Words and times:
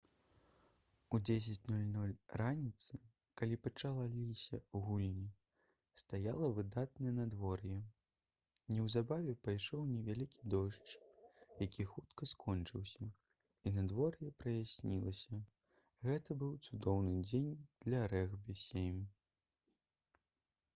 у 1.15 1.17
10:00 1.27 2.13
раніцы 2.41 2.97
калі 3.41 3.57
пачаліся 3.65 4.59
гульні 4.85 5.25
стаяла 6.03 6.47
выдатнае 6.59 7.11
надвор'е 7.17 7.75
неўзабаве 8.75 9.35
пайшоў 9.49 9.83
невялікі 9.91 10.47
дождж 10.55 10.95
які 11.65 11.85
хутка 11.91 12.29
скончыўся 12.33 13.09
і 13.67 13.73
надвор'е 13.77 14.29
праяснілася 14.45 15.43
гэта 16.09 16.39
быў 16.45 16.57
цудоўны 16.69 17.15
дзень 17.29 17.53
для 17.85 18.01
рэгбі-7 18.17 19.03